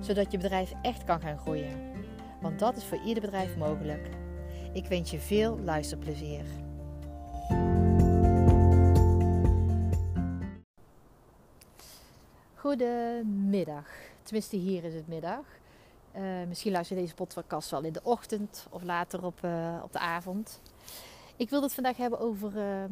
[0.00, 1.92] Zodat je bedrijf echt kan gaan groeien.
[2.40, 4.08] Want dat is voor ieder bedrijf mogelijk.
[4.72, 6.44] Ik wens je veel luisterplezier.
[12.54, 13.88] Goedemiddag.
[14.22, 15.44] Tenminste, hier is het middag.
[16.16, 19.92] Uh, misschien luister je deze podcast wel in de ochtend of later op, uh, op
[19.92, 20.60] de avond.
[21.36, 22.84] Ik wil het vandaag hebben over, uh,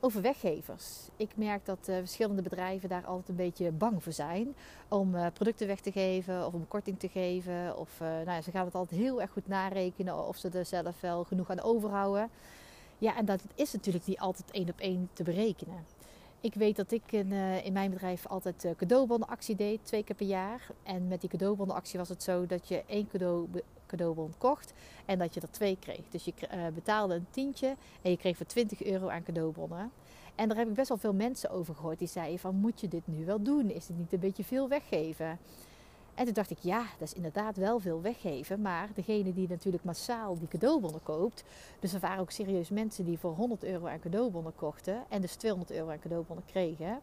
[0.00, 1.08] over weggevers.
[1.16, 4.54] Ik merk dat uh, verschillende bedrijven daar altijd een beetje bang voor zijn
[4.88, 7.78] om producten weg te geven of om korting te geven.
[7.78, 11.00] Of nou ja, ze gaan het altijd heel erg goed narekenen of ze er zelf
[11.00, 12.30] wel genoeg aan overhouden.
[12.98, 15.84] Ja, en dat is natuurlijk niet altijd één op één te berekenen.
[16.40, 17.32] Ik weet dat ik in,
[17.64, 20.66] in mijn bedrijf altijd cadeaubonnenactie deed, twee keer per jaar.
[20.82, 23.48] En met die cadeaubonnenactie was het zo dat je één cadeau,
[23.90, 24.72] cadeaubon kocht
[25.06, 26.08] en dat je er twee kreeg.
[26.10, 29.90] Dus je uh, betaalde een tientje en je kreeg voor 20 euro aan cadeaubonnen.
[30.34, 32.88] En daar heb ik best wel veel mensen over gehoord die zeiden van moet je
[32.88, 33.70] dit nu wel doen?
[33.70, 35.38] Is het niet een beetje veel weggeven?
[36.14, 38.60] En toen dacht ik, ja, dat is inderdaad wel veel weggeven.
[38.60, 41.44] Maar degene die natuurlijk massaal die cadeaubonnen koopt.
[41.78, 45.04] Dus er waren ook serieus mensen die voor 100 euro aan cadeaubonnen kochten.
[45.08, 47.00] En dus 200 euro aan cadeaubonnen kregen.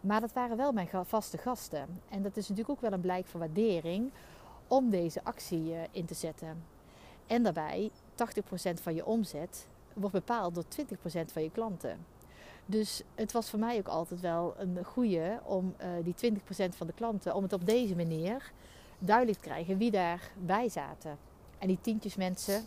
[0.00, 2.00] Maar dat waren wel mijn vaste gasten.
[2.08, 4.10] En dat is natuurlijk ook wel een blijk van waardering
[4.70, 6.62] om deze actie eh, in te zetten.
[7.26, 11.98] En daarbij, 80% van je omzet wordt bepaald door 20% van je klanten.
[12.66, 16.86] Dus het was voor mij ook altijd wel een goede om uh, die 20% van
[16.86, 18.52] de klanten, om het op deze manier
[18.98, 21.18] duidelijk te krijgen wie daarbij zaten.
[21.58, 22.64] En die tientjes mensen,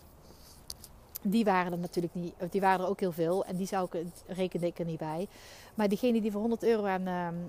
[1.22, 4.05] die waren er natuurlijk niet, die waren er ook heel veel en die zou ik,
[4.28, 5.28] rekende ik er niet bij.
[5.75, 7.07] Maar diegenen die voor 100 euro aan,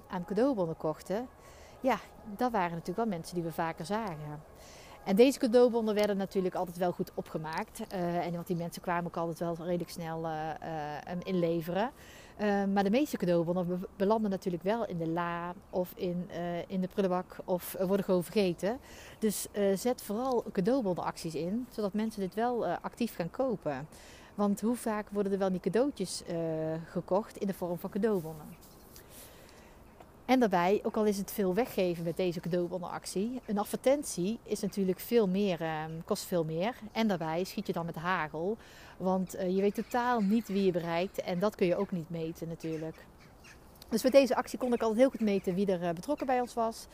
[0.08, 1.28] aan cadeaubonnen kochten,
[1.84, 1.98] ja,
[2.36, 4.42] dat waren natuurlijk wel mensen die we vaker zagen.
[5.04, 7.80] En deze cadeaubonnen werden natuurlijk altijd wel goed opgemaakt.
[7.92, 11.90] Uh, en want die mensen kwamen ook altijd wel redelijk snel uh, uh, inleveren.
[12.72, 16.30] Maar de meeste cadeaubonnen belanden natuurlijk wel in de la of in,
[16.66, 18.78] in de prullenbak of worden gewoon vergeten.
[19.18, 23.88] Dus zet vooral cadeaubonnenacties in, zodat mensen dit wel actief gaan kopen.
[24.34, 26.22] Want hoe vaak worden er wel niet cadeautjes
[26.84, 28.73] gekocht in de vorm van cadeaubonnen?
[30.24, 35.00] En daarbij, ook al is het veel weggeven met deze cadeaubonnenactie, een advertentie is natuurlijk
[35.00, 36.74] veel meer, eh, kost veel meer.
[36.92, 38.56] En daarbij schiet je dan met hagel,
[38.96, 42.10] want uh, je weet totaal niet wie je bereikt en dat kun je ook niet
[42.10, 42.96] meten natuurlijk.
[43.88, 46.40] Dus met deze actie kon ik altijd heel goed meten wie er uh, betrokken bij
[46.40, 46.86] ons was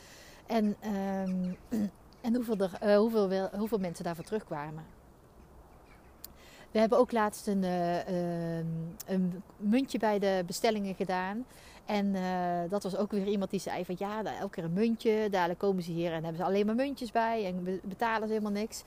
[0.47, 1.57] en, um,
[2.21, 4.83] en hoeveel, er, hoeveel, hoeveel mensen daarvoor terugkwamen.
[6.71, 8.07] We hebben ook laatst een, uh,
[9.07, 11.45] een, muntje bij de bestellingen gedaan.
[11.85, 15.27] En uh, dat was ook weer iemand die zei van ja, elke keer een muntje.
[15.29, 18.61] Dadelijk komen ze hier en hebben ze alleen maar muntjes bij en betalen ze helemaal
[18.61, 18.83] niks.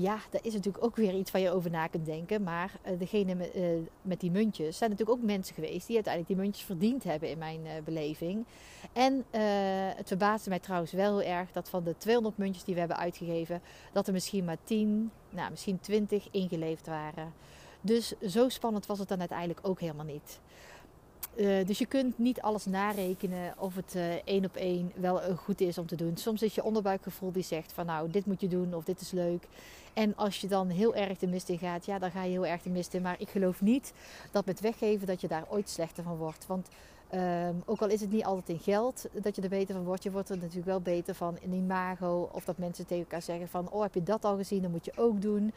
[0.00, 2.42] Ja, daar is natuurlijk ook weer iets waar je over na kunt denken.
[2.42, 3.64] Maar uh, degene met, uh,
[4.02, 7.38] met, die muntjes zijn natuurlijk ook mensen geweest die uiteindelijk die muntjes verdiend hebben in
[7.38, 8.44] mijn uh, beleving.
[8.92, 9.24] En
[9.96, 12.98] het verbaasde mij trouwens wel heel erg dat van de 200 muntjes die we hebben
[12.98, 13.60] uitgegeven,
[13.92, 17.32] dat er misschien maar 10, nou misschien 20 ingeleefd waren.
[17.80, 20.40] Dus zo spannend was het dan uiteindelijk ook helemaal niet.
[21.36, 25.60] Uh, dus je kunt niet alles narekenen of het uh, één op één wel goed
[25.60, 26.16] is om te doen.
[26.16, 29.10] Soms is je onderbuikgevoel die zegt van nou dit moet je doen of dit is
[29.10, 29.46] leuk.
[29.92, 32.46] En als je dan heel erg de mist in gaat, ja dan ga je heel
[32.46, 33.02] erg de mist in.
[33.02, 33.92] Maar ik geloof niet
[34.30, 36.46] dat met weggeven dat je daar ooit slechter van wordt.
[36.46, 36.68] Want
[37.14, 40.02] um, ook al is het niet altijd in geld dat je er beter van wordt.
[40.02, 42.28] Je wordt er natuurlijk wel beter van in imago.
[42.32, 44.84] Of dat mensen tegen elkaar zeggen van oh heb je dat al gezien, dan moet
[44.84, 45.52] je ook doen.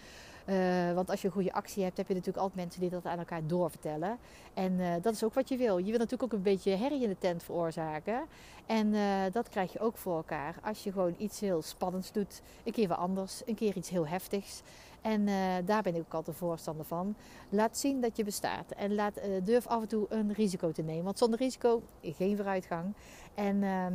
[0.46, 3.06] Uh, want als je een goede actie hebt, heb je natuurlijk altijd mensen die dat
[3.06, 4.18] aan elkaar doorvertellen.
[4.54, 5.78] En uh, dat is ook wat je wil.
[5.78, 8.22] Je wil natuurlijk ook een beetje herrie in de tent veroorzaken.
[8.66, 10.56] En uh, dat krijg je ook voor elkaar.
[10.64, 14.08] Als je gewoon iets heel spannends doet, een keer wat anders, een keer iets heel
[14.08, 14.62] heftigs.
[15.02, 15.26] En
[15.66, 17.16] daar ben ik ook altijd voorstander van.
[17.50, 18.72] Laat zien dat je bestaat.
[18.72, 19.14] En laat,
[19.44, 21.04] durf af en toe een risico te nemen.
[21.04, 22.94] Want zonder risico geen vooruitgang.
[23.36, 23.94] En ehm,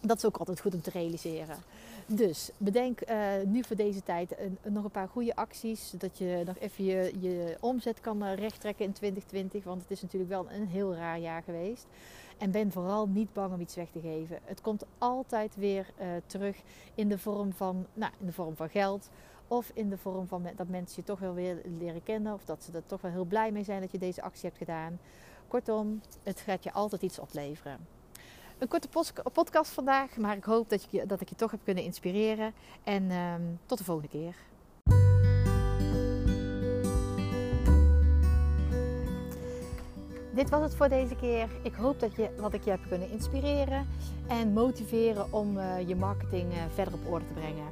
[0.00, 1.56] dat is ook altijd goed om te realiseren.
[2.10, 5.90] Dus bedenk uh, nu voor deze tijd nog een paar goede acties.
[5.90, 9.64] Zodat je nog even je, je omzet kan uh, rechttrekken in 2020.
[9.64, 11.86] Want het is natuurlijk wel een heel raar jaar geweest.
[12.38, 14.38] En ben vooral niet bang om iets weg te geven.
[14.44, 16.56] Het komt altijd weer uh, terug
[16.94, 19.10] in de vorm van, nou, in de vorm van geld.
[19.48, 22.34] Of in de vorm van dat mensen je toch wel weer leren kennen.
[22.34, 24.58] Of dat ze er toch wel heel blij mee zijn dat je deze actie hebt
[24.58, 24.98] gedaan.
[25.48, 27.97] Kortom, het gaat je altijd iets opleveren.
[28.58, 28.88] Een korte
[29.32, 32.52] podcast vandaag, maar ik hoop dat, je, dat ik je toch heb kunnen inspireren.
[32.84, 34.34] En ehm, tot de volgende keer.
[40.34, 41.48] Dit was het voor deze keer.
[41.62, 43.86] Ik hoop dat je, wat ik je heb kunnen inspireren
[44.28, 47.66] en motiveren om uh, je marketing uh, verder op orde te brengen.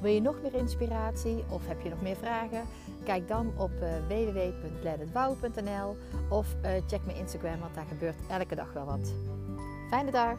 [0.00, 2.62] Wil je nog meer inspiratie of heb je nog meer vragen?
[3.04, 3.88] Kijk dan op uh,
[6.28, 6.46] of
[6.86, 9.12] check mijn Instagram, want daar gebeurt elke dag wel wat.
[9.90, 10.38] Fijne dag!